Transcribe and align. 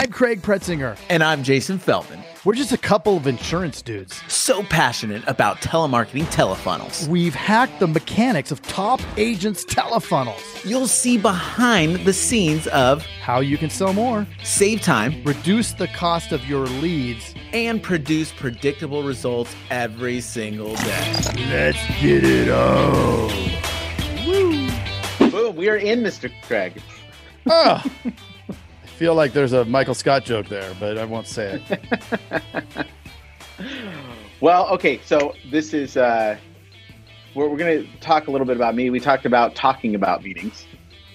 I'm 0.00 0.10
Craig 0.10 0.40
Pretzinger. 0.40 0.98
And 1.10 1.22
I'm 1.22 1.42
Jason 1.42 1.78
Feldman. 1.78 2.24
We're 2.46 2.54
just 2.54 2.72
a 2.72 2.78
couple 2.78 3.18
of 3.18 3.26
insurance 3.26 3.82
dudes. 3.82 4.22
So 4.28 4.62
passionate 4.62 5.22
about 5.26 5.58
telemarketing 5.58 6.24
telefunnels. 6.32 7.06
We've 7.06 7.34
hacked 7.34 7.80
the 7.80 7.86
mechanics 7.86 8.50
of 8.50 8.62
top 8.62 9.02
agents' 9.18 9.62
telefunnels. 9.62 10.64
You'll 10.64 10.86
see 10.86 11.18
behind 11.18 11.96
the 12.06 12.14
scenes 12.14 12.66
of 12.68 13.04
how 13.20 13.40
you 13.40 13.58
can 13.58 13.68
sell 13.68 13.92
more, 13.92 14.26
save 14.42 14.80
time, 14.80 15.22
reduce 15.22 15.74
the 15.74 15.88
cost 15.88 16.32
of 16.32 16.46
your 16.46 16.64
leads, 16.66 17.34
and 17.52 17.82
produce 17.82 18.32
predictable 18.32 19.02
results 19.02 19.54
every 19.68 20.22
single 20.22 20.76
day. 20.76 21.12
Let's 21.50 21.86
get 22.00 22.24
it 22.24 22.48
on. 22.48 23.28
Woo! 24.26 25.30
Boom, 25.30 25.56
we 25.56 25.68
are 25.68 25.76
in, 25.76 26.00
Mr. 26.00 26.32
Craig. 26.46 26.80
Oh. 27.44 27.84
feel 29.00 29.14
like 29.14 29.32
there's 29.32 29.54
a 29.54 29.64
Michael 29.64 29.94
Scott 29.94 30.26
joke 30.26 30.46
there, 30.48 30.74
but 30.78 30.98
I 30.98 31.06
won't 31.06 31.26
say 31.26 31.62
it. 31.70 32.86
well, 34.42 34.68
okay, 34.68 35.00
so 35.06 35.34
this 35.50 35.72
is 35.72 35.96
uh, 35.96 36.36
we're, 37.34 37.48
we're 37.48 37.56
going 37.56 37.82
to 37.82 38.00
talk 38.00 38.26
a 38.26 38.30
little 38.30 38.46
bit 38.46 38.56
about 38.56 38.74
me. 38.74 38.90
We 38.90 39.00
talked 39.00 39.24
about 39.24 39.54
talking 39.54 39.94
about 39.94 40.22
meetings. 40.22 40.66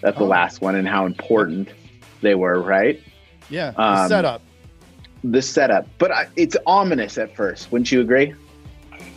That's 0.01 0.17
the 0.17 0.23
oh. 0.23 0.27
last 0.27 0.61
one 0.61 0.73
and 0.73 0.87
how 0.87 1.05
important 1.05 1.69
they 2.21 2.33
were, 2.33 2.59
right? 2.59 2.99
Yeah, 3.51 3.69
the 3.69 3.83
um, 3.83 4.09
setup. 4.09 4.41
The 5.23 5.43
setup, 5.43 5.87
but 5.99 6.11
I, 6.11 6.27
it's 6.35 6.57
ominous 6.65 7.19
at 7.19 7.35
first. 7.35 7.71
Wouldn't 7.71 7.91
you 7.91 8.01
agree? 8.01 8.33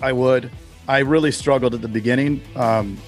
I 0.02 0.12
would. 0.12 0.50
I 0.88 0.98
really 0.98 1.32
struggled 1.32 1.74
at 1.74 1.80
the 1.80 1.88
beginning 1.88 2.42
um, 2.55 2.98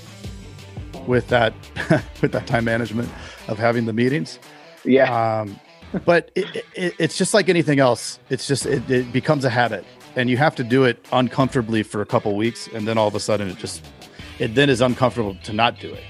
with 1.06 1.28
that 1.28 1.52
with 2.22 2.33
that 2.33 2.47
time 2.47 2.64
management 2.64 3.11
of 3.47 3.58
having 3.58 3.84
the 3.84 3.92
meetings. 3.92 4.38
Yeah. 4.84 5.41
Um, 5.41 5.61
but 6.05 6.30
it, 6.34 6.65
it, 6.75 6.95
it's 6.98 7.19
just 7.19 7.34
like 7.34 7.48
anything 7.48 7.80
else. 7.80 8.19
It's 8.29 8.47
just 8.47 8.67
it, 8.67 8.89
it, 8.91 9.12
becomes 9.12 9.45
a 9.45 9.50
habit, 9.50 9.84
and 10.17 10.31
you 10.31 10.37
have 10.37 10.55
to 10.56 10.64
do 10.64 10.84
it 10.84 11.05
uncomfortably 11.12 11.83
for 11.83 12.00
a 12.00 12.06
couple 12.06 12.37
weeks, 12.37 12.69
and 12.69 12.87
then 12.87 12.97
all 12.97 13.09
of 13.09 13.14
a 13.14 13.20
sudden 13.20 13.48
it 13.48 13.59
just 13.59 13.84
it 14.39 14.55
then 14.55 14.70
is 14.70 14.81
uncomfortable 14.81 15.37
to 15.42 15.53
not 15.53 15.81
do 15.81 15.92
it. 15.92 16.05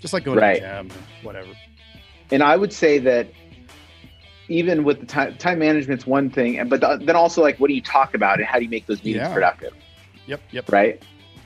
Just 0.00 0.14
like 0.14 0.24
going 0.24 0.38
right. 0.38 0.56
to 0.56 0.60
the 0.60 0.66
gym, 0.66 0.90
whatever. 1.22 1.50
And 2.30 2.42
I 2.42 2.56
would 2.56 2.72
say 2.72 2.98
that 2.98 3.28
even 4.48 4.84
with 4.84 5.00
the 5.00 5.06
time 5.06 5.36
time 5.36 5.58
management's 5.58 6.06
one 6.06 6.30
thing, 6.30 6.68
but 6.68 6.80
the, 6.80 6.98
then 7.02 7.16
also 7.16 7.42
like 7.42 7.58
what 7.58 7.68
do 7.68 7.74
you 7.74 7.82
talk 7.82 8.14
about 8.14 8.38
and 8.38 8.46
how 8.46 8.58
do 8.58 8.64
you 8.64 8.70
make 8.70 8.86
those 8.86 9.04
meetings 9.04 9.28
yeah. 9.28 9.34
productive? 9.34 9.74
Yep. 10.26 10.40
Yep. 10.52 10.72
Right. 10.72 11.02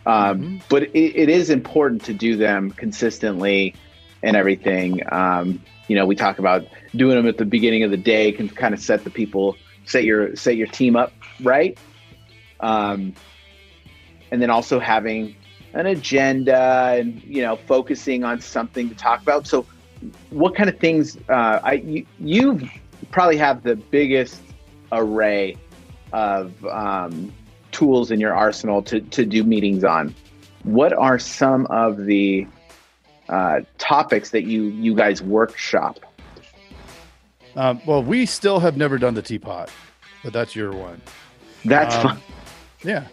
Um, 0.06 0.40
mm-hmm. 0.40 0.56
But 0.68 0.84
it, 0.84 1.16
it 1.16 1.28
is 1.28 1.50
important 1.50 2.04
to 2.04 2.14
do 2.14 2.36
them 2.36 2.70
consistently 2.70 3.74
and 4.22 4.36
everything. 4.36 5.02
Um, 5.12 5.60
you 5.88 5.96
know, 5.96 6.06
we 6.06 6.16
talk 6.16 6.38
about 6.38 6.66
doing 6.94 7.16
them 7.16 7.26
at 7.26 7.38
the 7.38 7.44
beginning 7.44 7.82
of 7.82 7.90
the 7.90 7.96
day 7.96 8.32
can 8.32 8.48
kind 8.48 8.74
of 8.74 8.80
set 8.80 9.04
the 9.04 9.10
people, 9.10 9.56
set 9.84 10.04
your 10.04 10.34
set 10.36 10.56
your 10.56 10.66
team 10.66 10.96
up 10.96 11.12
right. 11.42 11.78
Um, 12.60 13.14
and 14.30 14.42
then 14.42 14.50
also 14.50 14.80
having 14.80 15.36
an 15.74 15.86
agenda 15.86 16.96
and 16.98 17.22
you 17.22 17.42
know 17.42 17.56
focusing 17.56 18.24
on 18.24 18.40
something 18.40 18.88
to 18.88 18.94
talk 18.94 19.22
about. 19.22 19.46
So, 19.46 19.66
what 20.30 20.56
kind 20.56 20.68
of 20.68 20.78
things? 20.78 21.16
Uh, 21.28 21.60
I 21.62 21.74
you, 21.74 22.06
you 22.18 22.68
probably 23.10 23.36
have 23.36 23.62
the 23.62 23.76
biggest 23.76 24.40
array 24.90 25.56
of 26.12 26.64
um, 26.66 27.32
tools 27.72 28.10
in 28.10 28.18
your 28.18 28.34
arsenal 28.34 28.82
to 28.82 29.00
to 29.00 29.24
do 29.24 29.44
meetings 29.44 29.84
on. 29.84 30.14
What 30.64 30.92
are 30.92 31.18
some 31.18 31.66
of 31.66 32.06
the 32.06 32.46
uh, 33.28 33.60
topics 33.78 34.30
that 34.30 34.44
you 34.44 34.64
you 34.64 34.94
guys 34.94 35.22
workshop? 35.22 36.00
Um, 37.56 37.80
well, 37.86 38.02
we 38.02 38.26
still 38.26 38.60
have 38.60 38.76
never 38.76 38.98
done 38.98 39.14
the 39.14 39.22
teapot, 39.22 39.70
but 40.22 40.32
that's 40.32 40.54
your 40.54 40.72
one. 40.72 41.00
That's 41.64 41.94
um, 41.96 42.02
fun. 42.02 42.20
Yeah. 42.84 43.06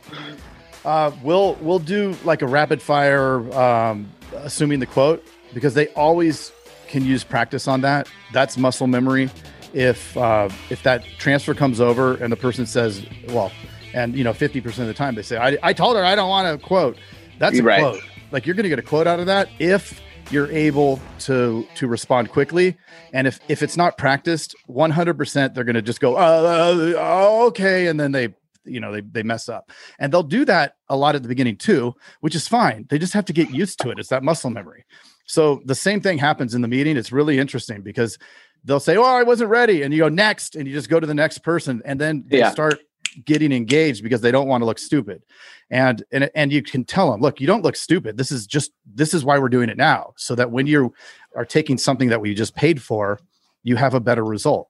Uh, 0.86 1.12
we'll 1.24 1.56
we'll 1.56 1.80
do 1.80 2.16
like 2.24 2.42
a 2.42 2.48
rapid 2.48 2.82
fire, 2.82 3.40
um, 3.58 4.10
assuming 4.36 4.80
the 4.80 4.86
quote, 4.86 5.26
because 5.54 5.74
they 5.74 5.88
always 5.90 6.52
can 6.88 7.06
use 7.06 7.24
practice 7.24 7.68
on 7.68 7.82
that. 7.82 8.08
That's 8.34 8.58
muscle 8.58 8.88
memory. 8.88 9.30
If 9.74 10.16
uh, 10.18 10.50
if 10.70 10.84
that 10.84 11.04
transfer 11.18 11.54
comes 11.54 11.82
over 11.82 12.16
and 12.16 12.32
the 12.32 12.38
person 12.38 12.66
says, 12.66 13.06
well, 13.30 13.52
and 13.94 14.16
you 14.16 14.24
know, 14.24 14.34
fifty 14.34 14.62
percent 14.62 14.90
of 14.90 14.94
the 14.94 14.98
time 14.98 15.16
they 15.16 15.24
say, 15.24 15.38
I, 15.38 15.58
I 15.64 15.74
told 15.74 15.96
her 15.96 16.04
I 16.04 16.16
don't 16.16 16.30
want 16.30 16.62
to 16.62 16.64
quote. 16.64 16.98
That's 17.40 17.58
a 17.58 17.64
right. 17.64 17.80
quote. 17.80 18.02
Like 18.32 18.46
you're 18.46 18.56
going 18.56 18.64
to 18.64 18.70
get 18.70 18.80
a 18.80 18.84
quote 18.84 19.08
out 19.08 19.20
of 19.20 19.28
that 19.28 19.50
if 19.60 20.02
you're 20.30 20.52
able 20.52 21.00
to 21.20 21.68
to 21.76 21.88
respond 21.88 22.30
quickly. 22.30 22.78
And 23.14 23.28
if 23.28 23.40
if 23.48 23.62
it's 23.62 23.78
not 23.78 23.98
practiced 23.98 24.56
100% 24.70 25.54
they're 25.54 25.64
going 25.64 25.76
to 25.76 25.82
just 25.82 26.00
go 26.00 26.16
uh, 26.16 26.96
uh, 26.98 27.46
okay 27.48 27.88
and 27.88 28.00
then 28.00 28.12
they 28.12 28.34
you 28.66 28.80
know 28.80 28.92
they 28.92 29.02
they 29.02 29.24
mess 29.24 29.50
up. 29.50 29.72
And 30.00 30.12
they'll 30.12 30.24
do 30.24 30.46
that 30.46 30.76
a 30.90 30.96
lot 30.96 31.16
at 31.16 31.24
the 31.24 31.28
beginning 31.28 31.58
too 31.58 31.94
which 32.22 32.36
is 32.36 32.48
fine. 32.48 32.86
They 32.90 32.98
just 32.98 33.14
have 33.14 33.26
to 33.26 33.34
get 33.34 33.52
used 33.52 33.80
to 33.82 33.90
it. 33.90 34.00
It's 34.00 34.10
that 34.10 34.24
muscle 34.24 34.50
memory. 34.50 34.86
So 35.26 35.62
the 35.66 35.76
same 35.76 36.02
thing 36.02 36.18
happens 36.18 36.54
in 36.54 36.62
the 36.62 36.68
meeting. 36.68 36.98
It's 36.98 37.12
really 37.12 37.40
interesting 37.40 37.82
because 37.82 38.18
they'll 38.64 38.80
say 38.80 38.98
oh 38.98 39.04
i 39.04 39.24
wasn't 39.24 39.50
ready. 39.50 39.84
And 39.84 39.94
you 39.94 40.00
go 40.00 40.10
next 40.10 40.56
and 40.56 40.68
you 40.68 40.74
just 40.74 40.90
go 40.90 41.00
to 41.00 41.08
the 41.08 41.14
next 41.14 41.40
person 41.40 41.82
and 41.86 42.00
then 42.00 42.24
they 42.28 42.40
yeah. 42.40 42.52
start 42.52 42.80
getting 43.26 43.52
engaged 43.52 44.04
because 44.04 44.22
they 44.22 44.32
don't 44.32 44.48
want 44.48 44.62
to 44.62 44.66
look 44.66 44.80
stupid. 44.80 45.24
And 45.70 46.04
and 46.12 46.30
and 46.36 46.52
you 46.52 46.62
can 46.62 46.84
tell 46.84 47.12
them, 47.12 47.22
look, 47.22 47.40
you 47.40 47.48
don't 47.48 47.64
look 47.64 47.76
stupid. 47.76 48.18
This 48.18 48.32
is 48.32 48.46
just 48.46 48.72
this 48.94 49.14
is 49.14 49.24
why 49.24 49.40
we're 49.40 49.50
doing 49.50 49.70
it 49.70 49.78
now, 49.78 50.14
so 50.18 50.36
that 50.36 50.52
when 50.52 50.68
you 50.68 50.94
are 51.36 51.46
taking 51.46 51.78
something 51.78 52.10
that 52.10 52.22
we 52.22 52.34
just 52.34 52.56
paid 52.56 52.82
for, 52.82 53.20
you 53.64 53.76
have 53.76 53.94
a 53.94 54.00
better 54.00 54.24
result. 54.24 54.70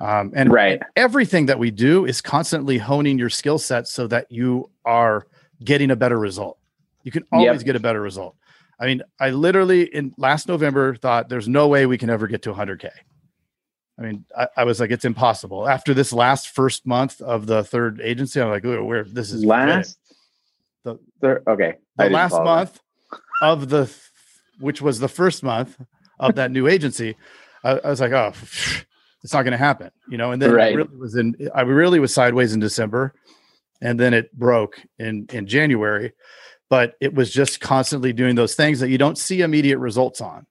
Um, 0.00 0.32
and 0.36 0.52
right. 0.52 0.80
everything 0.96 1.46
that 1.46 1.58
we 1.58 1.70
do 1.70 2.04
is 2.04 2.20
constantly 2.20 2.78
honing 2.78 3.18
your 3.18 3.30
skill 3.30 3.58
set 3.58 3.88
so 3.88 4.06
that 4.06 4.30
you 4.30 4.70
are 4.84 5.26
getting 5.64 5.90
a 5.90 5.96
better 5.96 6.18
result. 6.18 6.58
You 7.02 7.10
can 7.10 7.24
always 7.32 7.60
yep. 7.60 7.66
get 7.66 7.76
a 7.76 7.80
better 7.80 8.00
result. 8.00 8.36
I 8.80 8.86
mean, 8.86 9.02
I 9.18 9.30
literally 9.30 9.92
in 9.94 10.14
last 10.16 10.46
November 10.46 10.94
thought 10.94 11.28
there's 11.28 11.48
no 11.48 11.66
way 11.66 11.86
we 11.86 11.98
can 11.98 12.10
ever 12.10 12.28
get 12.28 12.42
to 12.42 12.52
100k. 12.52 12.90
I 13.98 14.02
mean, 14.02 14.24
I, 14.36 14.48
I, 14.58 14.64
was 14.64 14.78
like, 14.78 14.90
it's 14.90 15.04
impossible. 15.04 15.68
After 15.68 15.92
this 15.92 16.12
last 16.12 16.50
first 16.50 16.86
month 16.86 17.20
of 17.20 17.46
the 17.46 17.64
third 17.64 18.00
agency, 18.00 18.40
I'm 18.40 18.48
like, 18.48 18.62
where 18.62 19.02
this 19.02 19.32
is 19.32 19.44
last. 19.44 19.98
The 20.84 20.98
third, 21.20 21.42
okay, 21.48 21.74
the 21.96 22.08
last 22.08 22.32
month 22.32 22.78
of 23.42 23.68
the, 23.68 23.92
which 24.60 24.80
was 24.80 25.00
the 25.00 25.08
first 25.08 25.42
month 25.42 25.76
of 26.20 26.36
that 26.36 26.52
new 26.52 26.68
agency, 26.68 27.16
I, 27.64 27.72
I 27.72 27.90
was 27.90 28.00
like, 28.00 28.12
oh, 28.12 28.32
it's 29.24 29.32
not 29.32 29.42
going 29.42 29.52
to 29.52 29.58
happen, 29.58 29.90
you 30.08 30.16
know. 30.16 30.30
And 30.30 30.40
then 30.40 30.52
right. 30.52 30.72
I 30.72 30.76
really 30.76 30.96
was 30.96 31.16
in, 31.16 31.50
I 31.52 31.62
really 31.62 31.98
was 31.98 32.14
sideways 32.14 32.52
in 32.52 32.60
December, 32.60 33.14
and 33.80 33.98
then 33.98 34.14
it 34.14 34.32
broke 34.32 34.80
in 34.98 35.26
in 35.32 35.46
January. 35.46 36.12
But 36.70 36.94
it 37.00 37.14
was 37.14 37.32
just 37.32 37.60
constantly 37.60 38.12
doing 38.12 38.36
those 38.36 38.54
things 38.54 38.80
that 38.80 38.90
you 38.90 38.98
don't 38.98 39.18
see 39.18 39.40
immediate 39.40 39.78
results 39.78 40.20
on. 40.20 40.46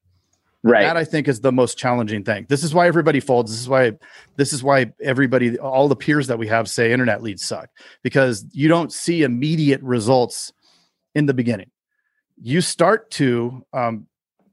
Right. 0.68 0.84
That 0.84 0.98
I 0.98 1.06
think 1.06 1.28
is 1.28 1.40
the 1.40 1.52
most 1.52 1.78
challenging 1.78 2.24
thing. 2.24 2.46
This 2.50 2.64
is 2.64 2.74
why 2.74 2.88
everybody 2.88 3.20
folds. 3.20 3.52
This 3.52 3.62
is 3.62 3.70
why 3.70 3.94
this 4.36 4.52
is 4.52 4.64
why 4.64 4.92
everybody 5.02 5.58
all 5.58 5.88
the 5.88 5.96
peers 5.96 6.28
that 6.28 6.38
we 6.38 6.48
have 6.48 6.70
say 6.70 6.92
internet 6.92 7.24
leads 7.24 7.46
suck 7.46 7.70
because 8.04 8.46
you 8.52 8.68
don't 8.68 8.92
see 8.92 9.24
immediate 9.24 9.82
results 9.82 10.52
in 11.16 11.26
the 11.26 11.34
beginning. 11.34 11.72
You 12.42 12.62
start 12.62 13.10
to 13.12 13.66
um 13.72 14.08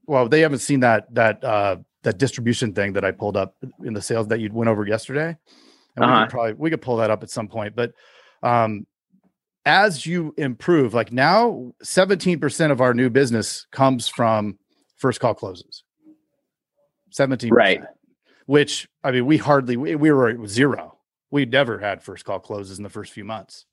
well, 0.07 0.29
they 0.29 0.41
haven't 0.41 0.61
seen 0.61 0.81
that 0.81 1.13
that 1.15 1.43
uh 1.43 1.77
that 2.03 2.19
distribution 2.19 2.75
thing 2.75 2.93
that 2.93 3.05
I 3.05 3.11
pulled 3.11 3.37
up 3.37 3.57
in 3.83 3.95
the 3.95 4.03
sales 4.03 4.29
that 4.29 4.39
you 4.39 4.53
went 4.53 4.69
over 4.69 4.87
yesterday. 4.87 5.37
And 5.97 6.05
uh-huh. 6.05 6.13
we 6.13 6.25
could 6.25 6.31
probably 6.31 6.53
we 6.55 6.71
could 6.71 6.83
pull 6.83 6.97
that 6.99 7.11
up 7.11 7.23
at 7.25 7.31
some 7.31 7.49
point, 7.49 7.75
but 7.75 7.93
um 8.43 8.87
as 9.67 10.05
you 10.05 10.35
improve, 10.37 10.93
like 10.93 11.11
now 11.11 11.73
17% 11.83 12.71
of 12.71 12.83
our 12.83 12.93
new 12.93 13.09
business 13.09 13.67
comes 13.71 14.07
from 14.07 14.59
first 14.97 15.21
call 15.21 15.35
closes. 15.35 15.83
17 17.15 17.55
right. 17.55 17.85
which 18.47 18.88
i 19.05 19.12
mean 19.12 19.25
we 19.25 19.37
hardly 19.37 19.77
we, 19.77 19.94
we 19.94 20.11
were 20.11 20.47
zero. 20.47 20.99
We 21.31 21.47
never 21.47 21.79
had 21.79 22.03
first 22.03 22.25
call 22.25 22.41
closes 22.41 22.79
in 22.79 22.85
the 22.85 22.91
first 22.91 23.12
few 23.12 23.25
months. 23.25 23.67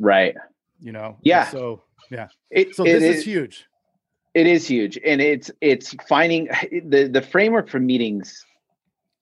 Right. 0.00 0.34
You 0.80 0.90
know? 0.90 1.16
Yeah. 1.22 1.48
so 1.48 1.82
yeah. 2.10 2.28
It, 2.50 2.74
so 2.74 2.84
this 2.84 3.02
is, 3.02 3.18
is 3.18 3.24
huge. 3.24 3.66
It 4.34 4.46
is 4.46 4.66
huge 4.66 4.98
and 5.04 5.20
it's 5.20 5.50
it's 5.60 5.94
finding 6.08 6.48
the 6.84 7.08
the 7.08 7.22
framework 7.22 7.68
for 7.68 7.80
meetings 7.80 8.46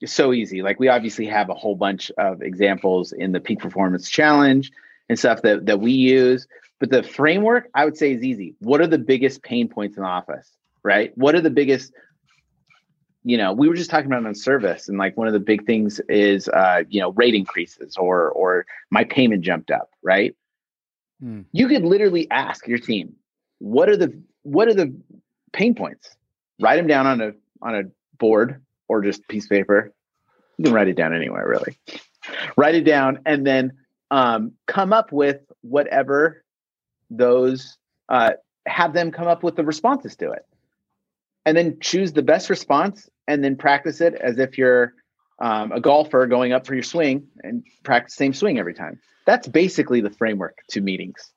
is 0.03 0.13
so 0.13 0.35
easy. 0.35 0.61
Like 0.61 0.79
we 0.79 0.89
obviously 0.89 1.27
have 1.27 1.49
a 1.49 1.55
whole 1.55 1.77
bunch 1.77 2.11
of 2.19 2.43
examples 2.43 3.13
in 3.13 3.33
the 3.33 3.41
peak 3.41 3.61
performance 3.61 4.09
challenge 4.09 4.71
and 5.09 5.19
stuff 5.19 5.41
that 5.43 5.65
that 5.65 5.81
we 5.81 5.93
use 5.93 6.47
but 6.79 6.91
the 6.91 7.03
framework 7.03 7.69
i 7.75 7.87
would 7.87 7.97
say 7.97 8.13
is 8.13 8.23
easy. 8.23 8.55
What 8.59 8.83
are 8.83 8.87
the 8.87 8.99
biggest 8.99 9.43
pain 9.43 9.67
points 9.67 9.97
in 9.97 10.03
the 10.03 10.09
office 10.09 10.51
right? 10.83 11.17
What 11.17 11.35
are 11.35 11.41
the 11.41 11.51
biggest 11.51 11.93
you 13.25 13.37
know, 13.37 13.53
we 13.53 13.69
were 13.69 13.75
just 13.75 13.91
talking 13.91 14.07
about 14.07 14.25
on 14.25 14.35
service, 14.35 14.89
and 14.89 14.99
like 14.99 15.17
one 15.17 15.27
of 15.27 15.33
the 15.33 15.41
big 15.41 15.67
things 15.67 16.01
is, 16.09 16.49
uh, 16.49 16.85
you 16.89 17.01
know, 17.01 17.13
rate 17.13 17.35
increases 17.35 17.97
or 17.97 18.31
or 18.31 18.67
my 18.91 19.05
payment 19.05 19.43
jumped 19.43 19.71
up, 19.71 19.91
right? 20.03 20.35
Hmm. 21.21 21.43
You 21.53 21.69
could 21.69 21.85
literally 21.85 22.31
ask 22.31 22.67
your 22.67 22.79
team, 22.79 23.15
what 23.59 23.89
are 23.89 23.97
the 23.97 24.19
what 24.43 24.69
are 24.69 24.75
the 24.75 24.95
pain 25.53 25.75
points? 25.75 26.17
Write 26.61 26.77
them 26.77 26.87
down 26.87 27.07
on 27.07 27.21
a 27.21 27.33
on 27.63 27.75
a 27.75 27.83
board 28.19 28.63
or 28.89 29.03
just 29.03 29.27
piece 29.29 29.45
of 29.45 29.51
paper. 29.51 29.93
You 30.57 30.65
can 30.65 30.75
write 30.75 30.89
it 30.89 30.97
down 30.97 31.15
anywhere, 31.15 31.47
really. 31.47 31.79
Write 32.57 32.75
it 32.75 32.85
down 32.85 33.21
and 33.25 33.47
then 33.47 33.73
um, 34.11 34.53
come 34.67 34.93
up 34.93 35.13
with 35.13 35.41
whatever 35.63 36.45
those, 37.11 37.79
uh, 38.09 38.33
have 38.67 38.93
them 38.93 39.11
come 39.11 39.27
up 39.27 39.43
with 39.43 39.57
the 39.57 39.65
responses 39.65 40.17
to 40.17 40.31
it. 40.33 40.45
And 41.47 41.57
then 41.57 41.79
choose 41.81 42.13
the 42.13 42.23
best 42.23 42.51
response 42.51 43.09
and 43.27 43.43
then 43.43 43.57
practice 43.57 44.01
it 44.01 44.15
as 44.15 44.39
if 44.39 44.59
you're 44.59 44.93
um, 45.41 45.73
a 45.73 45.81
golfer 45.81 46.27
going 46.27 46.53
up 46.53 46.67
for 46.67 46.75
your 46.75 46.83
swing 46.83 47.27
and 47.43 47.65
practice 47.83 48.15
the 48.15 48.25
same 48.25 48.35
swing 48.35 48.59
every 48.59 48.75
time. 48.75 49.01
That's 49.27 49.49
basically 49.49 50.01
the 50.01 50.11
framework 50.11 50.59
to 50.69 50.81
meetings. 50.81 51.33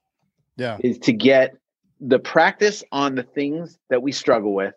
Yeah. 0.58 0.78
Is 0.84 1.00
to 1.00 1.14
get 1.14 1.56
the 2.00 2.20
practice 2.20 2.84
on 2.92 3.16
the 3.16 3.24
things 3.24 3.80
that 3.90 4.02
we 4.02 4.12
struggle 4.12 4.54
with 4.54 4.76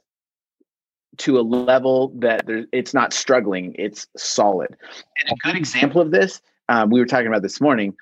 to 1.19 1.38
a 1.38 1.43
level 1.43 2.12
that 2.17 2.46
there, 2.46 2.67
it's 2.73 2.94
not 2.94 3.12
struggling, 3.12 3.75
it's 3.78 4.06
solid. 4.17 4.76
And 5.19 5.32
a 5.32 5.34
good 5.43 5.56
example 5.56 6.00
of 6.00 6.11
this, 6.11 6.40
um, 6.69 6.90
we 6.90 7.00
were 7.00 7.06
talking 7.06 7.26
about 7.26 7.43
this 7.43 7.61
morning. 7.61 7.94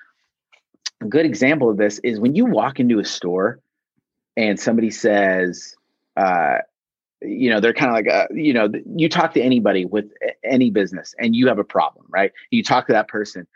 A 1.01 1.05
good 1.05 1.25
example 1.25 1.69
of 1.69 1.77
this 1.77 1.99
is 1.99 2.19
when 2.19 2.35
you 2.35 2.45
walk 2.45 2.79
into 2.79 2.99
a 2.99 3.05
store 3.05 3.59
and 4.37 4.59
somebody 4.59 4.91
says, 4.91 5.75
uh, 6.17 6.59
you 7.21 7.49
know, 7.49 7.59
they're 7.59 7.73
kind 7.73 7.89
of 7.89 7.95
like, 7.95 8.07
a, 8.07 8.33
you 8.33 8.53
know, 8.53 8.69
you 8.95 9.09
talk 9.09 9.33
to 9.33 9.41
anybody 9.41 9.85
with 9.85 10.05
any 10.43 10.69
business 10.69 11.15
and 11.19 11.35
you 11.35 11.47
have 11.47 11.59
a 11.59 11.63
problem, 11.63 12.05
right? 12.09 12.31
You 12.51 12.63
talk 12.63 12.87
to 12.87 12.93
that 12.93 13.07
person 13.07 13.47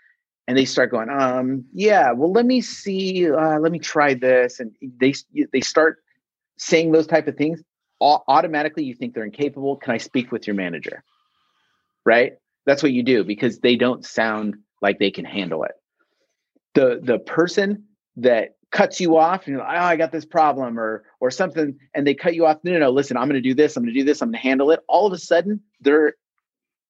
and 0.48 0.58
they 0.58 0.66
start 0.66 0.92
going, 0.92 1.10
um, 1.10 1.66
yeah, 1.74 2.12
well, 2.12 2.32
let 2.32 2.46
me 2.46 2.62
see, 2.62 3.32
uh, 3.32 3.60
let 3.60 3.72
me 3.72 3.80
try 3.80 4.14
this. 4.14 4.60
And 4.60 4.72
they, 4.82 5.14
they 5.52 5.62
start 5.62 6.04
saying 6.58 6.92
those 6.92 7.08
type 7.08 7.28
of 7.28 7.36
things 7.36 7.62
automatically 8.02 8.84
you 8.84 8.96
think 8.96 9.14
they're 9.14 9.26
incapable. 9.26 9.76
Can 9.76 9.94
I 9.94 9.98
speak 9.98 10.32
with 10.32 10.48
your 10.48 10.56
manager? 10.56 11.04
Right? 12.06 12.34
That's 12.66 12.82
what 12.82 12.94
you 12.94 13.04
do 13.04 13.24
because 13.24 13.60
they 13.60 13.76
don't 13.76 14.06
sound 14.06 14.56
like 14.82 15.00
they 15.00 15.12
can 15.12 15.26
handle 15.26 15.64
it. 15.64 15.74
The 16.76 17.00
the 17.04 17.20
person 17.20 17.89
that 18.21 18.56
cuts 18.71 19.00
you 19.01 19.18
off 19.18 19.45
and 19.45 19.54
you're 19.56 19.66
like, 19.66 19.77
oh, 19.77 19.83
I 19.83 19.95
got 19.95 20.12
this 20.12 20.25
problem 20.25 20.80
or 20.80 21.04
or 21.19 21.31
something, 21.31 21.77
and 21.94 22.06
they 22.06 22.13
cut 22.13 22.36
you 22.36 22.45
off. 22.45 22.57
No, 22.63 22.71
no, 22.74 22.80
no, 22.80 22.89
listen, 22.89 23.18
I'm 23.18 23.27
gonna 23.27 23.42
do 23.42 23.54
this, 23.54 23.75
I'm 23.75 23.83
gonna 23.83 23.94
do 23.94 24.04
this, 24.04 24.21
I'm 24.21 24.30
gonna 24.30 24.38
handle 24.38 24.71
it. 24.71 24.81
All 24.88 25.07
of 25.07 25.13
a 25.13 25.18
sudden, 25.18 25.62
they're 25.81 26.13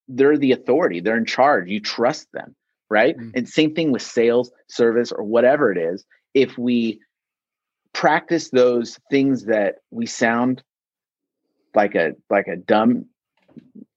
they're 0.07 0.37
the 0.37 0.51
authority, 0.51 0.99
they're 0.99 1.17
in 1.17 1.25
charge. 1.25 1.69
You 1.69 1.79
trust 1.79 2.31
them, 2.33 2.55
right? 2.89 3.17
Mm-hmm. 3.17 3.31
And 3.35 3.49
same 3.49 3.75
thing 3.75 3.91
with 3.91 4.01
sales, 4.01 4.51
service, 4.67 5.11
or 5.11 5.23
whatever 5.23 5.71
it 5.71 5.77
is. 5.77 6.05
If 6.33 6.57
we 6.57 6.99
practice 7.93 8.49
those 8.49 8.99
things 9.09 9.45
that 9.45 9.75
we 9.91 10.05
sound 10.05 10.63
like 11.75 11.95
a 11.95 12.13
like 12.29 12.47
a 12.47 12.55
dumb, 12.55 13.05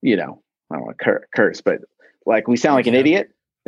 you 0.03 0.17
know, 0.17 0.43
I 0.71 0.77
don't 0.77 0.85
want 0.85 0.99
to 0.99 1.05
cur- 1.05 1.27
curse, 1.35 1.61
but 1.61 1.81
like 2.27 2.47
we 2.47 2.57
sound 2.57 2.77
like 2.77 2.87
an 2.87 2.95
idiot. 2.95 3.31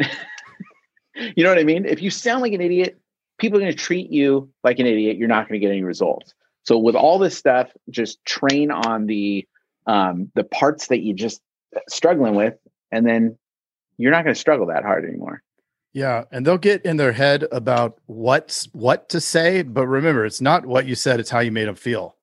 you 1.15 1.43
know 1.43 1.49
what 1.49 1.59
I 1.59 1.65
mean? 1.65 1.85
If 1.85 2.03
you 2.03 2.11
sound 2.11 2.43
like 2.43 2.53
an 2.53 2.61
idiot, 2.61 3.01
people 3.39 3.59
are 3.59 3.63
going 3.63 3.73
to 3.73 3.79
treat 3.79 4.11
you 4.11 4.51
like 4.63 4.79
an 4.79 4.87
idiot. 4.87 5.17
You're 5.17 5.29
not 5.29 5.49
going 5.49 5.61
to 5.61 5.65
get 5.65 5.73
any 5.73 5.83
results. 5.83 6.35
So 6.65 6.79
with 6.79 6.95
all 6.95 7.19
this 7.19 7.37
stuff, 7.37 7.71
just 7.91 8.25
train 8.25 8.71
on 8.71 9.07
the 9.07 9.47
um, 9.87 10.31
the 10.35 10.45
parts 10.45 10.87
that 10.89 11.01
you 11.01 11.13
just 11.13 11.43
struggling 11.89 12.35
with, 12.35 12.55
and 12.91 13.07
then 13.07 13.37
you're 13.99 14.13
not 14.13 14.25
going 14.25 14.35
to 14.35 14.41
struggle 14.41 14.67
that 14.69 14.83
hard 14.83 15.05
anymore. 15.05 15.43
Yeah, 15.93 16.25
and 16.33 16.45
they'll 16.45 16.59
get 16.59 16.85
in 16.85 16.97
their 16.97 17.13
head 17.13 17.47
about 17.53 17.99
what's 18.07 18.65
what 18.73 19.09
to 19.11 19.21
say, 19.21 19.63
but 19.63 19.87
remember, 19.87 20.25
it's 20.25 20.41
not 20.41 20.65
what 20.65 20.87
you 20.87 20.95
said; 20.95 21.21
it's 21.21 21.31
how 21.31 21.41
you 21.41 21.53
made 21.53 21.69
them 21.69 21.77
feel 21.77 22.17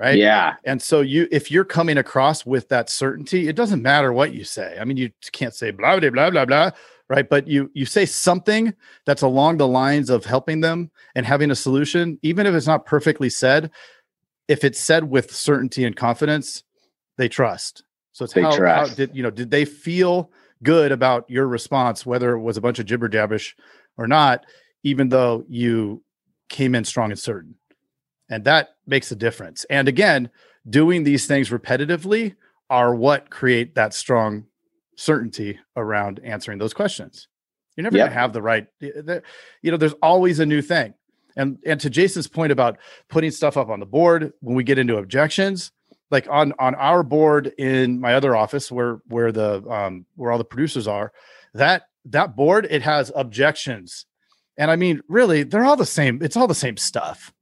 right 0.00 0.16
yeah 0.16 0.54
and 0.64 0.80
so 0.80 1.00
you 1.02 1.28
if 1.30 1.50
you're 1.50 1.64
coming 1.64 1.98
across 1.98 2.46
with 2.46 2.68
that 2.68 2.88
certainty 2.88 3.48
it 3.48 3.54
doesn't 3.54 3.82
matter 3.82 4.12
what 4.12 4.32
you 4.32 4.44
say 4.44 4.76
i 4.80 4.84
mean 4.84 4.96
you 4.96 5.10
can't 5.30 5.54
say 5.54 5.70
blah 5.70 6.00
blah 6.00 6.10
blah 6.10 6.30
blah 6.30 6.44
blah 6.44 6.70
right? 7.10 7.28
But 7.28 7.48
you 7.48 7.70
you 7.74 7.84
say 7.84 8.06
something 8.06 8.72
that's 9.04 9.20
along 9.20 9.58
the 9.58 9.66
lines 9.66 10.08
of 10.08 10.24
helping 10.24 10.60
them 10.60 10.90
and 11.14 11.26
having 11.26 11.50
a 11.50 11.56
solution 11.56 12.18
even 12.22 12.46
if 12.46 12.54
it's 12.54 12.68
not 12.68 12.86
perfectly 12.86 13.28
said 13.28 13.70
if 14.48 14.64
it's 14.64 14.80
said 14.80 15.10
with 15.10 15.34
certainty 15.34 15.84
and 15.84 15.96
confidence 15.96 16.62
they 17.18 17.28
trust. 17.28 17.82
So 18.12 18.24
it's 18.24 18.32
they 18.32 18.42
how, 18.42 18.56
how 18.64 18.86
did 18.86 19.14
you 19.14 19.22
know 19.22 19.30
did 19.30 19.50
they 19.50 19.64
feel 19.66 20.30
good 20.62 20.92
about 20.92 21.28
your 21.28 21.46
response 21.48 22.06
whether 22.06 22.32
it 22.32 22.40
was 22.40 22.56
a 22.56 22.60
bunch 22.60 22.78
of 22.78 22.86
jibber 22.86 23.08
jabbish 23.08 23.54
or 23.98 24.06
not 24.06 24.46
even 24.84 25.10
though 25.10 25.44
you 25.48 26.02
came 26.48 26.74
in 26.74 26.84
strong 26.84 27.10
and 27.10 27.18
certain? 27.18 27.56
And 28.30 28.44
that 28.44 28.76
makes 28.86 29.10
a 29.10 29.16
difference. 29.16 29.66
And 29.68 29.88
again, 29.88 30.30
doing 30.68 31.02
these 31.02 31.26
things 31.26 31.50
repetitively 31.50 32.36
are 32.70 32.94
what 32.94 33.30
create 33.30 33.74
that 33.74 33.92
strong 33.92 34.46
certainty 35.00 35.58
around 35.76 36.20
answering 36.22 36.58
those 36.58 36.74
questions. 36.74 37.26
You're 37.74 37.84
never 37.84 37.96
yep. 37.96 38.06
going 38.06 38.14
to 38.14 38.20
have 38.20 38.32
the 38.32 38.42
right, 38.42 38.66
you 38.80 39.70
know, 39.70 39.76
there's 39.76 39.94
always 40.02 40.38
a 40.38 40.46
new 40.46 40.60
thing. 40.60 40.94
And 41.36 41.58
and 41.64 41.80
to 41.80 41.88
Jason's 41.88 42.26
point 42.26 42.52
about 42.52 42.76
putting 43.08 43.30
stuff 43.30 43.56
up 43.56 43.70
on 43.70 43.80
the 43.80 43.86
board 43.86 44.32
when 44.40 44.56
we 44.56 44.64
get 44.64 44.78
into 44.78 44.96
objections, 44.96 45.70
like 46.10 46.26
on 46.28 46.52
on 46.58 46.74
our 46.74 47.02
board 47.02 47.52
in 47.56 48.00
my 48.00 48.14
other 48.14 48.34
office 48.34 48.70
where 48.70 49.00
where 49.06 49.30
the 49.30 49.62
um 49.70 50.06
where 50.16 50.32
all 50.32 50.38
the 50.38 50.44
producers 50.44 50.88
are, 50.88 51.12
that 51.54 51.84
that 52.06 52.34
board 52.34 52.66
it 52.68 52.82
has 52.82 53.12
objections. 53.14 54.06
And 54.58 54.72
I 54.72 54.76
mean, 54.76 55.02
really, 55.08 55.44
they're 55.44 55.64
all 55.64 55.76
the 55.76 55.86
same. 55.86 56.20
It's 56.20 56.36
all 56.36 56.48
the 56.48 56.54
same 56.54 56.76
stuff 56.76 57.32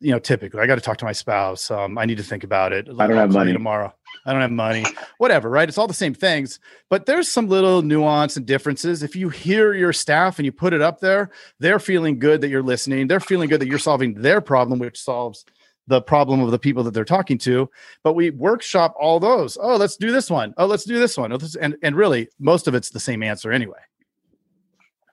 you 0.00 0.10
know, 0.10 0.18
typically 0.18 0.60
I 0.60 0.66
got 0.66 0.74
to 0.74 0.82
talk 0.82 0.98
to 0.98 1.04
my 1.06 1.12
spouse. 1.12 1.70
Um, 1.70 1.96
I 1.96 2.04
need 2.04 2.18
to 2.18 2.22
think 2.22 2.44
about 2.44 2.74
it. 2.74 2.88
I 2.98 3.06
don't 3.06 3.16
have 3.16 3.32
money 3.32 3.54
tomorrow. 3.54 3.94
I 4.26 4.32
don't 4.32 4.40
have 4.40 4.50
money. 4.50 4.84
Whatever, 5.18 5.50
right? 5.50 5.68
It's 5.68 5.78
all 5.78 5.86
the 5.86 5.94
same 5.94 6.14
things, 6.14 6.60
but 6.88 7.06
there's 7.06 7.28
some 7.28 7.48
little 7.48 7.82
nuance 7.82 8.36
and 8.36 8.46
differences. 8.46 9.02
If 9.02 9.14
you 9.16 9.28
hear 9.28 9.74
your 9.74 9.92
staff 9.92 10.38
and 10.38 10.46
you 10.46 10.52
put 10.52 10.72
it 10.72 10.80
up 10.80 11.00
there, 11.00 11.30
they're 11.60 11.78
feeling 11.78 12.18
good 12.18 12.40
that 12.40 12.48
you're 12.48 12.62
listening. 12.62 13.06
They're 13.06 13.20
feeling 13.20 13.48
good 13.48 13.60
that 13.60 13.68
you're 13.68 13.78
solving 13.78 14.14
their 14.14 14.40
problem, 14.40 14.78
which 14.78 15.00
solves 15.00 15.44
the 15.86 16.00
problem 16.00 16.40
of 16.40 16.50
the 16.50 16.58
people 16.58 16.82
that 16.84 16.94
they're 16.94 17.04
talking 17.04 17.38
to. 17.38 17.70
But 18.02 18.14
we 18.14 18.30
workshop 18.30 18.94
all 18.98 19.20
those. 19.20 19.58
Oh, 19.60 19.76
let's 19.76 19.96
do 19.96 20.10
this 20.10 20.30
one. 20.30 20.54
Oh, 20.56 20.66
let's 20.66 20.84
do 20.84 20.98
this 20.98 21.16
one. 21.16 21.32
Oh, 21.32 21.36
this, 21.36 21.56
and 21.56 21.76
and 21.82 21.96
really, 21.96 22.28
most 22.38 22.68
of 22.68 22.74
it's 22.74 22.90
the 22.90 23.00
same 23.00 23.22
answer 23.22 23.52
anyway. 23.52 23.80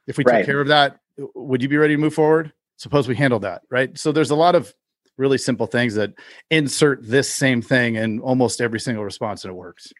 If 0.08 0.18
we 0.18 0.24
right. 0.24 0.40
took 0.40 0.46
care 0.46 0.62
of 0.62 0.68
that, 0.70 1.00
would 1.36 1.62
you 1.62 1.70
be 1.70 1.78
ready 1.78 1.96
to 1.96 2.02
move 2.02 2.14
forward? 2.14 2.54
Suppose 2.78 3.08
we 3.08 3.16
handle 3.16 3.40
that, 3.40 3.62
right? 3.70 3.98
So 3.98 4.12
there's 4.12 4.32
a 4.32 4.36
lot 4.36 4.56
of 4.56 4.74
really 5.22 5.38
simple 5.38 5.68
things 5.68 5.94
that 5.96 6.14
insert 6.50 7.00
this 7.08 7.32
same 7.34 7.62
thing 7.62 7.96
in 7.96 8.20
almost 8.20 8.60
every 8.60 8.80
single 8.80 9.06
response 9.06 9.46
and 9.46 9.52
it 9.52 9.56
works. 9.56 9.94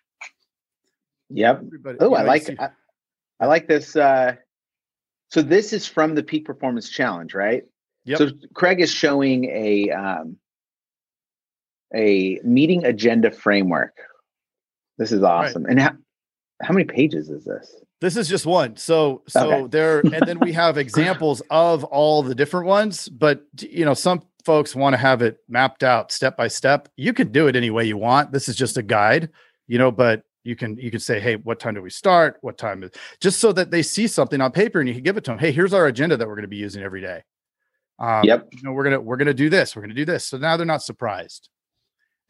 Yep. 1.30 1.64
Oh, 2.02 2.16
I 2.16 2.24
like 2.24 2.50
I, 2.60 2.70
I, 3.40 3.46
like 3.46 3.68
this. 3.68 3.96
Uh, 3.96 4.36
so 5.30 5.42
this 5.42 5.72
is 5.72 5.88
from 5.88 6.16
the 6.16 6.24
Peak 6.24 6.44
Performance 6.44 6.90
Challenge, 6.90 7.34
right? 7.34 7.64
Yep. 8.04 8.18
So 8.18 8.30
Craig 8.54 8.82
is 8.82 8.92
showing 8.92 9.46
a 9.46 9.92
um, 9.92 10.38
a 11.96 12.40
meeting 12.44 12.84
agenda 12.86 13.32
framework. 13.32 13.96
This 14.98 15.12
is 15.12 15.24
awesome. 15.24 15.64
Right. 15.64 15.72
And 15.72 15.80
how 15.80 15.94
how 16.62 16.74
many 16.74 16.86
pages 16.86 17.30
is 17.30 17.46
this? 17.46 17.76
This 18.02 18.18
is 18.18 18.28
just 18.28 18.46
one. 18.46 18.76
So 18.78 19.22
so 19.28 19.54
okay. 19.54 19.68
there 19.70 20.00
and 20.00 20.26
then 20.26 20.40
we 20.40 20.52
have 20.64 20.78
examples 20.78 21.42
of 21.50 21.84
all 21.84 22.24
the 22.24 22.36
different 22.36 22.66
ones, 22.66 23.08
but 23.08 23.46
you 23.60 23.86
know, 23.86 23.94
some 23.94 24.24
folks 24.46 24.76
want 24.76 24.94
to 24.94 24.98
have 24.98 25.22
it 25.22 25.38
mapped 25.48 25.84
out 25.84 26.12
step 26.12 26.38
by 26.38 26.48
step, 26.48 26.90
you 26.96 27.14
can 27.14 27.32
do 27.32 27.48
it 27.48 27.56
any 27.56 27.70
way 27.70 27.86
you 27.86 27.98
want. 27.98 28.32
This 28.32 28.50
is 28.50 28.56
just 28.56 28.78
a 28.78 28.84
guide, 28.84 29.30
you 29.68 29.78
know, 29.78 29.92
but 29.92 30.24
you 30.44 30.56
can 30.56 30.78
you 30.78 30.92
can 30.92 31.00
say, 31.00 31.20
hey, 31.20 31.36
what 31.36 31.60
time 31.60 31.76
do 31.76 31.82
we 31.82 31.90
start? 31.90 32.38
What 32.42 32.58
time 32.58 32.84
is 32.84 32.92
just 33.20 33.40
so 33.40 33.52
that 33.54 33.72
they 33.72 33.84
see 33.84 34.08
something 34.08 34.42
on 34.42 34.52
paper 34.52 34.80
and 34.80 34.88
you 34.88 34.96
can 34.96 35.04
give 35.04 35.18
it 35.18 35.24
to 35.26 35.32
them. 35.32 35.40
Hey, 35.40 35.52
here's 35.52 35.74
our 35.74 35.88
agenda 35.88 36.18
that 36.18 36.28
we're 36.28 36.36
going 36.36 36.44
to 36.44 36.50
be 36.50 36.58
using 36.58 36.84
every 36.84 37.02
day. 37.02 37.24
Um, 38.00 38.24
yep. 38.24 38.48
You 38.52 38.64
know, 38.64 38.72
we're 38.72 38.84
gonna 38.84 39.00
we're 39.00 39.18
gonna 39.18 39.34
do 39.34 39.50
this. 39.50 39.76
We're 39.76 39.84
gonna 39.84 39.94
do 39.94 40.06
this. 40.06 40.26
So 40.26 40.38
now 40.38 40.58
they're 40.58 40.66
not 40.66 40.82
surprised. 40.82 41.50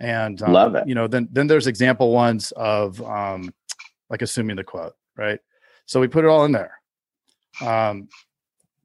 And 0.01 0.41
um, 0.41 0.51
love 0.51 0.75
it. 0.75 0.87
You 0.87 0.95
know, 0.95 1.07
then 1.07 1.29
then 1.31 1.47
there's 1.47 1.67
example 1.67 2.11
ones 2.11 2.51
of 2.51 3.01
um, 3.01 3.53
like 4.09 4.21
assuming 4.21 4.57
the 4.57 4.65
quote, 4.65 4.93
right? 5.15 5.39
So 5.85 6.01
we 6.01 6.09
put 6.09 6.25
it 6.25 6.27
all 6.27 6.43
in 6.43 6.51
there. 6.51 6.77
Um, 7.61 8.09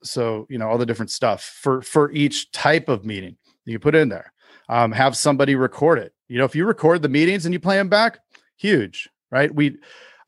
so 0.07 0.47
you 0.49 0.59
know 0.59 0.69
all 0.69 0.79
the 0.79 0.87
different 0.87 1.11
stuff 1.11 1.43
for 1.43 1.83
for 1.83 2.11
each 2.13 2.51
type 2.53 2.89
of 2.89 3.05
meeting 3.05 3.37
you 3.65 3.79
put 3.79 3.95
in 3.95 4.09
there. 4.09 4.33
Um, 4.69 4.93
have 4.93 5.17
somebody 5.17 5.55
record 5.55 5.99
it. 5.99 6.15
You 6.29 6.39
know 6.39 6.45
if 6.45 6.55
you 6.55 6.65
record 6.67 7.03
the 7.03 7.09
meetings 7.09 7.47
and 7.47 7.53
you 7.53 7.61
play 7.61 7.77
them 7.77 7.89
back 7.89 8.21
huge 8.57 9.09
right? 9.31 9.55
We 9.55 9.77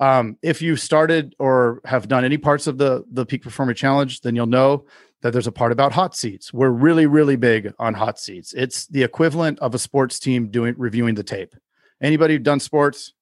um, 0.00 0.37
if 0.42 0.62
you 0.62 0.76
started 0.76 1.35
or 1.40 1.80
have 1.85 2.06
done 2.06 2.25
any 2.25 2.38
parts 2.38 2.66
of 2.66 2.78
the 2.78 3.04
the 3.11 3.26
peak 3.26 3.42
performer 3.42 3.75
challenge 3.75 4.20
then 4.20 4.37
you'll 4.37 4.47
know 4.47 4.87
that 5.23 5.32
there's 5.32 5.49
a 5.49 5.52
part 5.52 5.73
about 5.73 5.92
hot 5.92 6.16
seats. 6.16 6.52
We're 6.52 6.70
really 6.70 7.06
really 7.06 7.37
big 7.37 7.73
on 7.78 7.94
hot 7.94 8.18
seats. 8.18 8.52
It's 8.54 8.87
the 8.87 9.02
equivalent 9.02 9.58
of 9.61 9.75
a 9.75 9.78
sports 9.78 10.18
team 10.18 10.50
doing 10.50 10.75
reviewing 10.76 11.14
the 11.14 11.25
tape. 11.25 11.54
Anybody 12.00 12.35
who 12.35 12.38
done 12.38 12.61
sports 12.61 13.14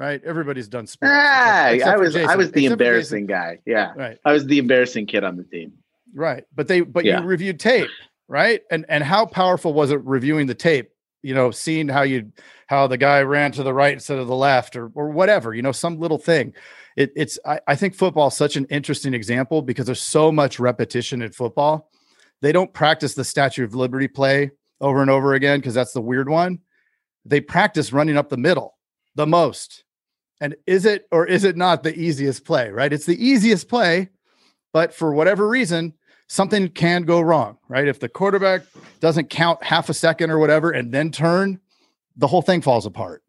right? 0.00 0.20
Everybody's 0.24 0.66
done 0.66 0.88
sports. 0.88 1.12
Ah, 1.14 1.66
I 1.66 1.96
was 1.96 2.16
I 2.16 2.34
was 2.34 2.50
the 2.50 2.66
embarrassing 2.66 3.26
guy. 3.26 3.58
Yeah, 3.66 3.92
right. 3.94 4.18
I 4.24 4.32
was 4.32 4.46
the 4.46 4.58
embarrassing 4.58 5.06
kid 5.06 5.22
on 5.22 5.36
the 5.36 5.44
team. 5.44 5.74
Right, 6.12 6.44
but 6.54 6.66
they 6.66 6.80
but 6.80 7.04
yeah. 7.04 7.20
you 7.20 7.26
reviewed 7.26 7.60
tape, 7.60 7.90
right? 8.26 8.62
And 8.72 8.84
and 8.88 9.04
how 9.04 9.26
powerful 9.26 9.72
was 9.72 9.92
it 9.92 10.04
reviewing 10.04 10.46
the 10.46 10.54
tape 10.54 10.90
you 11.22 11.34
know, 11.34 11.50
seeing 11.50 11.88
how 11.88 12.02
you 12.02 12.32
how 12.66 12.86
the 12.86 12.96
guy 12.96 13.22
ran 13.22 13.52
to 13.52 13.62
the 13.62 13.74
right 13.74 13.92
instead 13.92 14.18
of 14.18 14.26
the 14.26 14.34
left 14.34 14.76
or 14.76 14.90
or 14.94 15.10
whatever, 15.10 15.54
you 15.54 15.62
know, 15.62 15.72
some 15.72 15.98
little 15.98 16.18
thing. 16.18 16.54
It, 16.96 17.12
it's 17.14 17.38
I, 17.44 17.60
I 17.66 17.76
think 17.76 17.94
football 17.94 18.28
is 18.28 18.34
such 18.34 18.56
an 18.56 18.66
interesting 18.66 19.14
example 19.14 19.62
because 19.62 19.86
there's 19.86 20.00
so 20.00 20.32
much 20.32 20.58
repetition 20.58 21.22
in 21.22 21.32
football. 21.32 21.90
They 22.40 22.52
don't 22.52 22.72
practice 22.72 23.14
the 23.14 23.24
Statue 23.24 23.64
of 23.64 23.74
Liberty 23.74 24.08
play 24.08 24.50
over 24.80 25.02
and 25.02 25.10
over 25.10 25.34
again 25.34 25.60
because 25.60 25.74
that's 25.74 25.92
the 25.92 26.00
weird 26.00 26.28
one. 26.28 26.60
They 27.26 27.40
practice 27.40 27.92
running 27.92 28.16
up 28.16 28.30
the 28.30 28.38
middle 28.38 28.78
the 29.14 29.26
most. 29.26 29.84
And 30.40 30.56
is 30.66 30.86
it 30.86 31.06
or 31.12 31.26
is 31.26 31.44
it 31.44 31.56
not 31.56 31.82
the 31.82 31.98
easiest 31.98 32.44
play, 32.44 32.70
right? 32.70 32.92
It's 32.92 33.06
the 33.06 33.22
easiest 33.22 33.68
play, 33.68 34.08
but 34.72 34.94
for 34.94 35.12
whatever 35.12 35.46
reason, 35.48 35.94
something 36.28 36.68
can 36.68 37.02
go 37.02 37.20
wrong, 37.20 37.58
right? 37.68 37.86
If 37.86 38.00
the 38.00 38.08
quarterback 38.08 38.62
doesn't 39.00 39.30
count 39.30 39.62
half 39.62 39.88
a 39.88 39.94
second 39.94 40.30
or 40.30 40.38
whatever 40.38 40.70
and 40.70 40.92
then 40.92 41.10
turn, 41.10 41.60
the 42.16 42.26
whole 42.26 42.42
thing 42.42 42.62
falls 42.62 42.86
apart. 42.86 43.22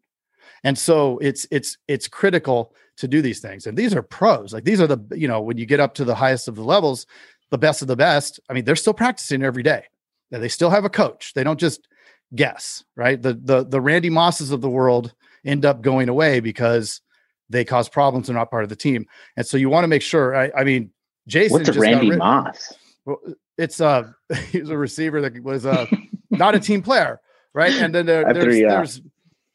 And 0.64 0.78
so 0.78 1.18
it's 1.18 1.46
it's 1.50 1.76
it's 1.88 2.08
critical 2.08 2.74
to 2.96 3.08
do 3.08 3.20
these 3.20 3.40
things. 3.40 3.66
And 3.66 3.76
these 3.76 3.94
are 3.94 4.02
pros. 4.02 4.52
Like 4.52 4.64
these 4.64 4.80
are 4.80 4.86
the, 4.86 4.98
you 5.12 5.26
know, 5.26 5.40
when 5.40 5.58
you 5.58 5.66
get 5.66 5.80
up 5.80 5.94
to 5.94 6.04
the 6.04 6.14
highest 6.14 6.46
of 6.46 6.54
the 6.54 6.64
levels, 6.64 7.06
the 7.50 7.58
best 7.58 7.82
of 7.82 7.88
the 7.88 7.96
best, 7.96 8.38
I 8.48 8.52
mean, 8.52 8.64
they're 8.64 8.76
still 8.76 8.94
practicing 8.94 9.42
every 9.42 9.62
day. 9.62 9.84
They 10.30 10.48
still 10.48 10.70
have 10.70 10.84
a 10.84 10.90
coach. 10.90 11.34
They 11.34 11.44
don't 11.44 11.60
just 11.60 11.88
guess, 12.34 12.84
right? 12.96 13.20
The 13.20 13.34
the 13.34 13.64
the 13.64 13.80
Randy 13.80 14.08
Mosses 14.08 14.50
of 14.50 14.60
the 14.60 14.70
world 14.70 15.12
end 15.44 15.64
up 15.64 15.82
going 15.82 16.08
away 16.08 16.40
because 16.40 17.00
they 17.48 17.64
cause 17.64 17.88
problems. 17.88 18.26
They're 18.26 18.36
not 18.36 18.50
part 18.50 18.64
of 18.64 18.68
the 18.68 18.76
team, 18.76 19.06
and 19.36 19.46
so 19.46 19.56
you 19.56 19.68
want 19.68 19.84
to 19.84 19.88
make 19.88 20.02
sure. 20.02 20.34
I, 20.34 20.50
I 20.56 20.64
mean, 20.64 20.90
Jason. 21.26 21.58
What's 21.58 21.68
a 21.68 21.78
Randy 21.78 22.16
Moss? 22.16 22.72
Well, 23.04 23.18
it's 23.58 23.80
uh 23.80 24.10
he's 24.50 24.70
a 24.70 24.76
receiver 24.76 25.20
that 25.22 25.42
was 25.42 25.66
uh 25.66 25.86
not 26.30 26.54
a 26.54 26.60
team 26.60 26.82
player, 26.82 27.20
right? 27.54 27.72
And 27.72 27.94
then 27.94 28.06
there, 28.06 28.24
there's 28.32 28.44
three, 28.44 28.62
yeah. 28.62 28.76
there's 28.76 29.00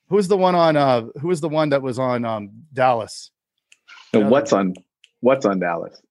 who's 0.09 0.27
the 0.27 0.37
one 0.37 0.55
on 0.55 0.75
uh 0.75 1.07
who 1.21 1.27
was 1.27 1.41
the 1.41 1.49
one 1.49 1.69
that 1.69 1.81
was 1.81 1.99
on 1.99 2.25
um 2.25 2.51
Dallas? 2.73 3.31
what's 4.13 4.53
on 4.53 4.73
what's 5.19 5.45
on 5.45 5.59
Dallas? 5.59 6.01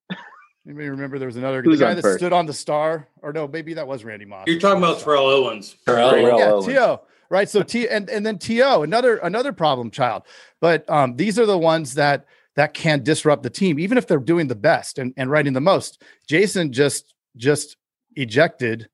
Anybody 0.66 0.88
remember 0.88 1.18
there 1.18 1.26
was 1.26 1.37
another 1.37 1.62
the 1.62 1.76
guy 1.76 1.95
that 1.95 2.02
first? 2.02 2.18
stood 2.18 2.33
on 2.33 2.47
the 2.47 2.52
star? 2.52 3.09
Or 3.23 3.33
no, 3.33 3.47
maybe 3.47 3.75
that 3.75 3.87
was 3.87 4.04
Randy 4.04 4.25
Moss. 4.25 4.45
You're 4.49 4.59
talking 4.59 4.83
about 4.83 4.99
Terrell 4.99 5.26
Owens. 5.26 5.76
Terrell, 5.87 6.11
Terrell 6.11 6.38
yeah, 6.38 6.50
Owens. 6.50 6.66
T.O. 6.66 7.00
Right. 7.30 7.49
So 7.49 7.62
T 7.62 7.88
and, 7.88 8.09
and 8.09 8.25
then 8.25 8.38
T.O. 8.38 8.83
another 8.83 9.16
another 9.16 9.52
problem 9.52 9.90
child. 9.90 10.23
But 10.61 10.88
um, 10.88 11.16
these 11.16 11.38
are 11.38 11.47
the 11.47 11.59
ones 11.59 11.95
that 11.95 12.26
that 12.54 12.75
can 12.75 13.02
disrupt 13.02 13.42
the 13.42 13.50
team, 13.50 13.78
even 13.78 13.99
if 13.99 14.06
they're 14.06 14.18
doing 14.18 14.49
the 14.49 14.54
best 14.54 14.99
and, 14.99 15.12
and 15.16 15.30
writing 15.30 15.52
the 15.52 15.61
most. 15.61 16.02
Jason 16.28 16.73
just 16.73 17.14
just 17.37 17.76
ejected 18.14 18.88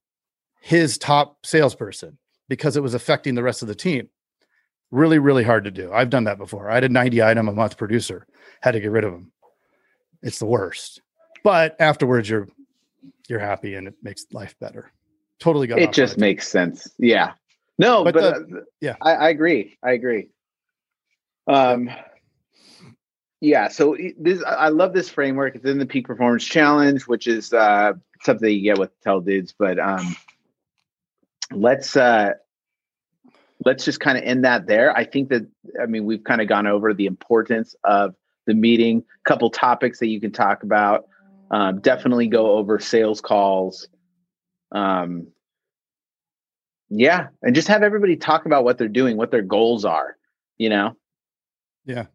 his 0.60 0.98
top 0.98 1.44
salesperson 1.44 2.18
because 2.48 2.76
it 2.76 2.82
was 2.82 2.94
affecting 2.94 3.34
the 3.34 3.42
rest 3.42 3.62
of 3.62 3.68
the 3.68 3.74
team. 3.74 4.08
Really, 4.90 5.18
really 5.18 5.44
hard 5.44 5.64
to 5.64 5.70
do. 5.70 5.90
I've 5.92 6.10
done 6.10 6.24
that 6.24 6.38
before. 6.38 6.70
I 6.70 6.74
had 6.74 6.84
a 6.84 6.88
90 6.88 7.22
item 7.22 7.48
a 7.48 7.52
month 7.52 7.78
producer, 7.78 8.26
had 8.60 8.72
to 8.72 8.80
get 8.80 8.90
rid 8.90 9.04
of 9.04 9.14
him. 9.14 9.32
It's 10.22 10.38
the 10.38 10.46
worst 10.46 11.00
but 11.42 11.76
afterwards 11.80 12.28
you're 12.28 12.48
you're 13.28 13.40
happy 13.40 13.74
and 13.74 13.88
it 13.88 13.94
makes 14.02 14.26
life 14.32 14.54
better. 14.60 14.92
Totally 15.38 15.66
got 15.66 15.78
it. 15.78 15.92
Just 15.92 16.18
makes 16.18 16.48
sense. 16.48 16.88
Yeah. 16.98 17.32
No, 17.78 18.04
but, 18.04 18.14
but 18.14 18.48
the, 18.48 18.58
uh, 18.58 18.60
yeah, 18.80 18.96
I, 19.00 19.12
I, 19.12 19.28
agree. 19.30 19.78
I 19.82 19.92
agree. 19.92 20.28
Um, 21.46 21.90
yeah. 23.40 23.68
So 23.68 23.96
this, 24.18 24.42
I 24.44 24.68
love 24.68 24.92
this 24.92 25.08
framework. 25.08 25.56
It's 25.56 25.64
in 25.64 25.78
the 25.78 25.86
Peak 25.86 26.06
Performance 26.06 26.44
Challenge, 26.44 27.02
which 27.02 27.26
is 27.26 27.52
uh, 27.52 27.94
something 28.22 28.48
you 28.48 28.62
get 28.62 28.78
with 28.78 28.90
TeleDudes. 29.02 29.54
But 29.58 29.78
um, 29.78 30.16
let's 31.50 31.96
uh, 31.96 32.34
let's 33.64 33.84
just 33.84 34.00
kind 34.00 34.18
of 34.18 34.24
end 34.24 34.44
that 34.44 34.66
there. 34.66 34.96
I 34.96 35.04
think 35.04 35.30
that 35.30 35.46
I 35.80 35.86
mean 35.86 36.04
we've 36.04 36.24
kind 36.24 36.40
of 36.40 36.48
gone 36.48 36.66
over 36.66 36.94
the 36.94 37.06
importance 37.06 37.74
of 37.84 38.14
the 38.46 38.54
meeting. 38.54 39.04
A 39.24 39.28
couple 39.28 39.50
topics 39.50 39.98
that 40.00 40.08
you 40.08 40.20
can 40.20 40.32
talk 40.32 40.62
about. 40.62 41.06
Um, 41.50 41.80
definitely 41.80 42.28
go 42.28 42.52
over 42.52 42.78
sales 42.78 43.20
calls. 43.20 43.88
Um, 44.72 45.28
yeah, 46.94 47.28
and 47.42 47.54
just 47.54 47.68
have 47.68 47.82
everybody 47.82 48.16
talk 48.16 48.44
about 48.44 48.64
what 48.64 48.76
they're 48.76 48.88
doing, 48.88 49.16
what 49.16 49.30
their 49.30 49.42
goals 49.42 49.84
are. 49.84 50.16
You 50.58 50.68
know. 50.68 50.96
Yeah. 51.84 52.06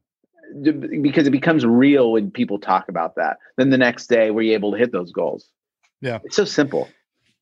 Because 0.61 1.27
it 1.27 1.31
becomes 1.31 1.65
real 1.65 2.13
when 2.13 2.31
people 2.31 2.59
talk 2.59 2.87
about 2.87 3.15
that. 3.15 3.37
Then 3.57 3.69
the 3.69 3.77
next 3.77 4.07
day, 4.07 4.31
were 4.31 4.41
you 4.41 4.53
able 4.53 4.71
to 4.71 4.77
hit 4.77 4.91
those 4.91 5.11
goals? 5.11 5.49
Yeah. 5.99 6.19
It's 6.23 6.35
so 6.35 6.45
simple. 6.45 6.87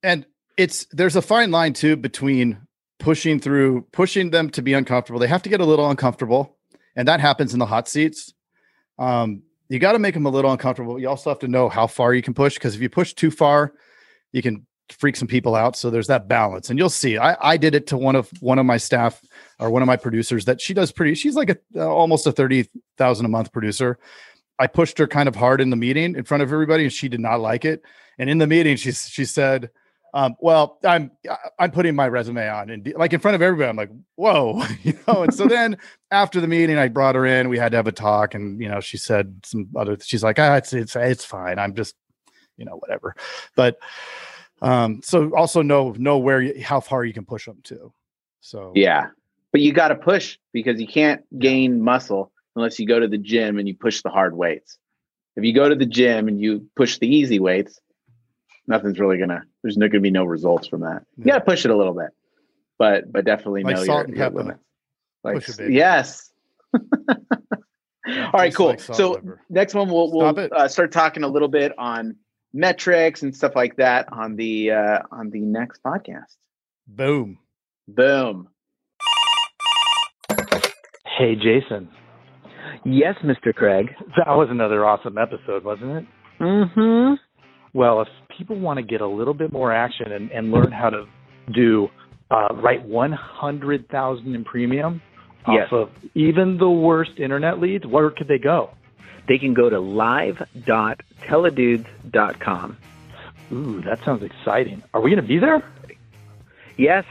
And 0.02 0.26
it's 0.58 0.86
there's 0.92 1.16
a 1.16 1.22
fine 1.22 1.52
line 1.52 1.74
too 1.74 1.98
between 1.98 2.58
pushing 3.00 3.40
through, 3.40 3.82
pushing 3.92 4.30
them 4.30 4.50
to 4.52 4.62
be 4.62 4.74
uncomfortable. 4.74 5.20
They 5.20 5.28
have 5.28 5.44
to 5.44 5.50
get 5.50 5.60
a 5.60 5.66
little 5.66 5.90
uncomfortable, 5.90 6.58
and 6.96 7.08
that 7.08 7.20
happens 7.20 7.54
in 7.54 7.60
the 7.60 7.66
hot 7.66 7.88
seats. 7.88 8.34
Um, 8.98 9.44
you 9.68 9.80
got 9.80 9.92
to 9.94 10.00
make 10.00 10.14
them 10.14 10.26
a 10.26 10.30
little 10.30 10.52
uncomfortable. 10.52 11.00
You 11.00 11.10
also 11.10 11.30
have 11.30 11.40
to 11.40 11.48
know 11.48 11.70
how 11.70 11.88
far 11.88 12.14
you 12.14 12.22
can 12.22 12.34
push 12.34 12.54
because 12.54 12.76
if 12.76 12.82
you 12.82 12.90
push 12.90 13.14
too 13.14 13.32
far, 13.32 13.74
you 14.32 14.42
can 14.42 14.66
freak 14.90 15.16
some 15.16 15.28
people 15.28 15.56
out. 15.56 15.76
So 15.76 15.90
there's 15.90 16.08
that 16.08 16.28
balance, 16.28 16.70
and 16.70 16.80
you'll 16.80 16.90
see. 16.90 17.18
I, 17.18 17.38
I 17.54 17.58
did 17.58 17.76
it 17.76 17.88
to 17.88 17.98
one 17.98 18.16
of 18.16 18.30
one 18.40 18.60
of 18.60 18.66
my 18.66 18.78
staff 18.78 19.22
or 19.60 19.70
one 19.70 19.82
of 19.82 19.88
my 19.88 19.98
producers 19.98 20.46
that 20.46 20.62
she 20.62 20.74
does 20.74 20.92
pretty. 20.92 21.16
She's 21.16 21.36
like 21.36 21.50
a 21.50 21.58
uh, 21.76 21.88
almost 21.88 22.28
a 22.28 22.32
thirty 22.32 22.70
thousand 22.98 23.26
a 23.26 23.30
month 23.30 23.52
producer. 23.52 23.98
I 24.58 24.68
pushed 24.68 24.98
her 25.00 25.08
kind 25.08 25.28
of 25.28 25.36
hard 25.36 25.60
in 25.60 25.70
the 25.70 25.76
meeting 25.76 26.16
in 26.16 26.24
front 26.24 26.44
of 26.44 26.52
everybody, 26.52 26.84
and 26.84 26.94
she 26.94 27.10
did 27.10 27.20
not 27.20 27.40
like 27.40 27.66
it. 27.66 27.84
And 28.18 28.30
in 28.30 28.38
the 28.38 28.48
meeting, 28.48 28.78
she 28.78 28.92
she 28.92 29.26
said, 29.26 29.70
um, 30.16 30.38
well, 30.40 30.80
I'm 30.86 31.12
I'm 31.60 31.72
putting 31.72 31.94
my 31.94 32.08
resume 32.08 32.48
on 32.48 32.70
and 32.70 32.94
like 32.96 33.12
in 33.12 33.20
front 33.20 33.36
of 33.36 33.42
everybody. 33.42 33.70
I'm 33.70 33.76
like, 33.76 33.92
whoa, 34.16 34.64
you 34.84 34.98
know. 35.06 35.24
And 35.24 35.34
so 35.34 35.46
then 35.46 35.78
after 36.10 36.40
the 36.40 36.48
meeting, 36.48 36.78
I 36.78 36.88
brought 36.88 37.16
her 37.16 37.26
in. 37.26 37.50
We 37.50 37.58
had 37.58 37.74
to 37.74 37.78
have 37.78 37.88
a 37.88 37.92
talk, 37.92 38.34
and 38.34 38.62
you 38.62 38.70
know, 38.70 38.80
she 38.80 38.96
said 38.98 39.42
some 39.44 39.68
other. 39.76 39.98
She's 40.02 40.24
like, 40.24 40.40
ah, 40.40 40.56
it's 40.56 40.72
it's 40.72 40.96
it's 40.96 41.26
fine. 41.26 41.60
I'm 41.60 41.76
just, 41.76 41.96
you 42.56 42.64
know, 42.64 42.78
whatever. 42.78 43.14
But 43.58 43.78
um, 44.66 45.02
so 45.04 45.32
also 45.36 45.62
know 45.62 45.94
know 45.98 46.18
where 46.18 46.42
you, 46.42 46.64
how 46.64 46.80
far 46.80 47.06
you 47.06 47.14
can 47.14 47.24
push 47.24 47.46
them 47.46 47.60
to. 47.66 47.94
So 48.42 48.72
yeah, 48.74 49.10
but 49.52 49.62
you 49.62 49.72
got 49.72 49.90
to 49.90 49.96
push 49.96 50.40
because 50.54 50.82
you 50.82 50.88
can't 50.88 51.22
gain 51.38 51.82
muscle 51.82 52.32
unless 52.56 52.80
you 52.80 52.88
go 52.88 53.00
to 53.00 53.08
the 53.08 53.20
gym 53.20 53.60
and 53.60 53.68
you 53.68 53.76
push 53.76 54.02
the 54.02 54.10
hard 54.10 54.36
weights. 54.36 54.80
If 55.36 55.44
you 55.44 55.54
go 55.54 55.70
to 55.70 55.76
the 55.76 55.86
gym 55.86 56.28
and 56.28 56.42
you 56.42 56.68
push 56.76 56.98
the 56.98 57.08
easy 57.08 57.38
weights, 57.38 57.80
nothing's 58.66 59.00
really 59.00 59.20
gonna 59.20 59.44
there's 59.62 59.78
no 59.78 59.88
gonna 59.88 60.02
be 60.02 60.10
no 60.10 60.26
results 60.26 60.68
from 60.68 60.82
that. 60.82 61.04
You 61.16 61.26
gotta 61.26 61.46
push 61.46 61.64
it 61.64 61.70
a 61.70 61.78
little 61.78 61.94
bit, 61.94 62.10
but 62.80 63.12
but 63.12 63.24
definitely 63.24 63.64
like 63.64 63.76
know 63.76 63.84
your, 63.84 64.10
your 64.10 64.30
limits. 64.32 64.60
Like 65.24 65.48
yes. 65.70 66.32
All 66.74 68.32
right, 68.34 68.54
cool. 68.54 68.68
Like 68.68 68.80
so 68.80 69.22
next 69.48 69.76
one 69.76 69.90
we'll 69.90 70.12
we'll 70.12 70.50
uh, 70.52 70.68
start 70.68 70.92
talking 70.92 71.24
a 71.24 71.28
little 71.28 71.48
bit 71.50 71.72
on 71.78 72.16
metrics 72.56 73.22
and 73.22 73.36
stuff 73.36 73.52
like 73.56 73.76
that 73.76 74.12
on 74.12 74.38
the 74.38 74.72
uh, 74.72 75.00
on 75.12 75.30
the 75.30 75.42
next 75.42 75.84
podcast. 75.84 76.34
Boom. 76.88 77.38
Boom. 77.88 78.48
Hey, 81.18 81.36
Jason. 81.36 81.90
Yes, 82.84 83.16
Mr. 83.24 83.54
Craig. 83.54 83.88
That 84.18 84.28
was 84.30 84.48
another 84.50 84.86
awesome 84.86 85.18
episode, 85.18 85.64
wasn't 85.64 85.98
it? 85.98 86.06
Mm-hmm. 86.40 87.16
Well, 87.74 88.02
if 88.02 88.08
people 88.38 88.60
want 88.60 88.78
to 88.78 88.84
get 88.84 89.02
a 89.02 89.08
little 89.08 89.34
bit 89.34 89.52
more 89.52 89.74
action 89.74 90.12
and, 90.12 90.32
and 90.32 90.52
learn 90.52 90.72
how 90.72 90.90
to 90.90 91.06
do 91.54 91.88
uh, 92.32 92.54
write 92.56 92.86
100,000 92.86 94.36
in 94.36 94.44
premium 94.44 95.02
yes. 95.48 95.68
off 95.72 95.90
of 95.90 95.90
even 96.16 96.58
the 96.58 96.70
worst 96.70 97.12
internet 97.18 97.60
leads, 97.60 97.86
where 97.86 98.10
could 98.12 98.28
they 98.28 98.40
go? 98.40 98.72
They 99.28 99.38
can 99.38 99.54
go 99.54 99.70
to 99.70 99.80
live.teledudes.com. 99.80 102.78
Ooh, 103.52 103.82
that 103.82 104.04
sounds 104.04 104.24
exciting. 104.24 104.82
Are 104.94 105.02
we 105.02 105.12
going 105.12 105.22
to 105.22 105.28
be 105.28 105.38
there? 105.40 105.62
Yes. 106.78 107.04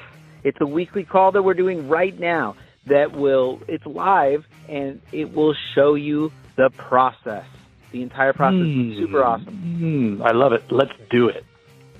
It's 0.42 0.58
a 0.60 0.66
weekly 0.66 1.04
call 1.04 1.30
that 1.32 1.42
we're 1.42 1.54
doing 1.54 1.88
right 1.88 2.18
now 2.18 2.56
that 2.86 3.12
will, 3.12 3.62
it's 3.66 3.86
live 3.86 4.44
and 4.68 5.00
it 5.10 5.32
will 5.32 5.54
show 5.74 5.94
you 5.94 6.30
the 6.56 6.68
process 6.76 7.46
the 7.94 8.02
entire 8.02 8.34
process 8.34 8.58
mm. 8.58 8.90
is 8.90 8.98
super 8.98 9.22
awesome. 9.22 10.18
Mm. 10.20 10.26
I 10.26 10.32
love 10.32 10.52
it. 10.52 10.64
Let's 10.68 10.90
do 11.10 11.28
it. 11.28 11.44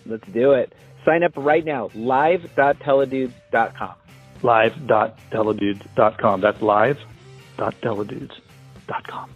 Let's 0.04 0.26
do 0.32 0.50
it. 0.50 0.74
Sign 1.04 1.22
up 1.22 1.30
right 1.36 1.64
now. 1.64 1.90
Live.teledudes.com. 1.94 3.94
Live.teledudes.com. 4.42 6.40
That's 6.40 6.60
live.teledudes.com. 6.60 9.30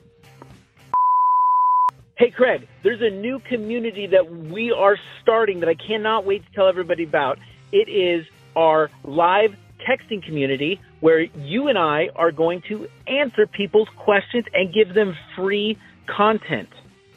Hey, 2.19 2.33
Craig, 2.33 2.67
there's 2.83 3.01
a 3.01 3.15
new 3.15 3.39
community 3.49 4.09
that 4.09 4.29
we 4.29 4.73
are 4.77 4.97
starting 5.23 5.61
that 5.61 5.69
I 5.69 5.77
cannot 5.77 6.27
wait 6.27 6.45
to 6.45 6.53
tell 6.53 6.67
everybody 6.67 7.05
about. 7.05 7.39
It 7.71 7.89
is 7.89 8.27
our 8.57 8.91
live 9.05 9.51
texting 9.89 10.25
community 10.25 10.81
where 10.99 11.21
you 11.21 11.69
and 11.69 11.79
I 11.79 12.09
are 12.17 12.33
going 12.33 12.63
to 12.71 12.89
answer 13.07 13.47
people's 13.47 13.87
questions 13.97 14.47
and 14.53 14.75
give 14.75 14.97
them 14.97 15.15
free 15.37 15.79
content, 16.09 16.71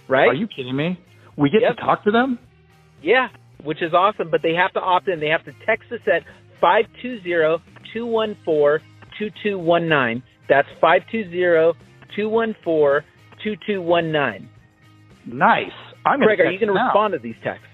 right? 0.07 0.27
Are 0.27 0.35
you 0.35 0.47
kidding 0.47 0.75
me? 0.75 0.99
We 1.35 1.49
get 1.49 1.63
yep. 1.63 1.77
to 1.77 1.81
talk 1.81 2.03
to 2.03 2.11
them? 2.11 2.37
Yeah, 3.01 3.29
which 3.63 3.81
is 3.81 3.95
awesome, 3.95 4.29
but 4.29 4.43
they 4.43 4.53
have 4.53 4.71
to 4.73 4.81
opt 4.81 5.07
in. 5.07 5.19
They 5.19 5.29
have 5.29 5.45
to 5.45 5.53
text 5.65 5.91
us 5.91 6.01
at 6.05 6.21
520 6.61 7.57
214 7.91 8.87
2219. 9.17 10.21
That's 10.47 10.67
520 10.79 11.73
214 12.15 13.09
2219. 13.43 14.49
Nice. 15.25 15.71
I'm 16.05 16.19
Greg, 16.19 16.39
are 16.39 16.51
you 16.51 16.59
going 16.59 16.73
to 16.73 16.79
respond 16.79 17.13
to 17.13 17.19
these 17.19 17.35
texts? 17.43 17.67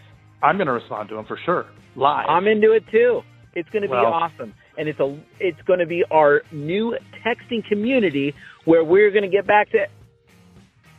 I'm 0.43 0.57
going 0.57 0.67
to 0.67 0.73
respond 0.73 1.09
to 1.09 1.15
them 1.15 1.25
for 1.25 1.39
sure. 1.45 1.65
Live. 1.95 2.27
I'm 2.29 2.47
into 2.47 2.73
it 2.73 2.83
too. 2.91 3.21
It's 3.55 3.69
going 3.69 3.81
to 3.81 3.87
be 3.87 3.95
awesome, 3.95 4.53
and 4.77 4.87
it's 4.87 4.99
a 4.99 5.19
it's 5.39 5.61
going 5.63 5.79
to 5.79 5.87
be 5.87 6.03
our 6.11 6.43
new 6.51 6.95
texting 7.25 7.65
community 7.67 8.35
where 8.65 8.83
we're 8.83 9.09
going 9.09 9.23
to 9.23 9.29
get 9.29 9.47
back 9.47 9.71
to 9.71 9.87